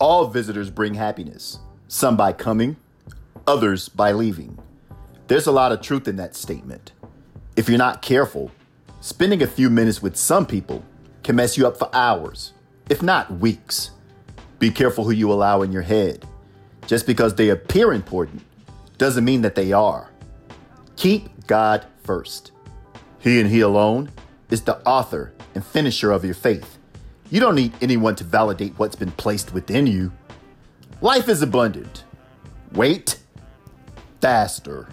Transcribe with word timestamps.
All 0.00 0.28
visitors 0.28 0.70
bring 0.70 0.94
happiness, 0.94 1.58
some 1.86 2.16
by 2.16 2.32
coming, 2.32 2.76
others 3.46 3.90
by 3.90 4.12
leaving. 4.12 4.58
There's 5.28 5.46
a 5.46 5.52
lot 5.52 5.72
of 5.72 5.82
truth 5.82 6.08
in 6.08 6.16
that 6.16 6.34
statement. 6.34 6.92
If 7.54 7.68
you're 7.68 7.76
not 7.76 8.00
careful, 8.00 8.50
spending 9.02 9.42
a 9.42 9.46
few 9.46 9.68
minutes 9.68 10.00
with 10.00 10.16
some 10.16 10.46
people 10.46 10.82
can 11.22 11.36
mess 11.36 11.58
you 11.58 11.66
up 11.66 11.76
for 11.76 11.94
hours, 11.94 12.54
if 12.88 13.02
not 13.02 13.40
weeks. 13.40 13.90
Be 14.58 14.70
careful 14.70 15.04
who 15.04 15.10
you 15.10 15.30
allow 15.30 15.60
in 15.60 15.70
your 15.70 15.82
head. 15.82 16.24
Just 16.86 17.06
because 17.06 17.34
they 17.34 17.50
appear 17.50 17.92
important 17.92 18.42
doesn't 18.96 19.24
mean 19.26 19.42
that 19.42 19.54
they 19.54 19.70
are. 19.70 20.10
Keep 20.96 21.46
God 21.46 21.84
first. 22.04 22.52
He 23.18 23.38
and 23.38 23.50
He 23.50 23.60
alone 23.60 24.10
is 24.48 24.62
the 24.62 24.78
author 24.88 25.34
and 25.54 25.62
finisher 25.62 26.10
of 26.10 26.24
your 26.24 26.32
faith. 26.32 26.78
You 27.30 27.40
don't 27.40 27.54
need 27.54 27.72
anyone 27.80 28.16
to 28.16 28.24
validate 28.24 28.74
what's 28.76 28.96
been 28.96 29.12
placed 29.12 29.54
within 29.54 29.86
you. 29.86 30.12
Life 31.00 31.28
is 31.28 31.42
abundant. 31.42 32.04
Wait 32.72 33.20
faster. 34.20 34.88